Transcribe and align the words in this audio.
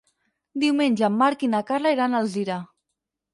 Diumenge 0.61 1.05
en 1.07 1.13
Marc 1.19 1.45
i 1.49 1.51
na 1.51 1.61
Carla 1.67 1.93
iran 1.97 2.17
a 2.17 2.23
Alzira. 2.25 2.59